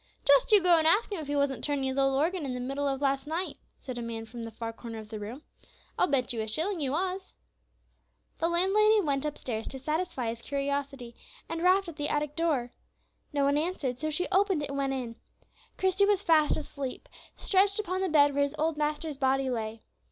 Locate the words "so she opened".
13.99-14.63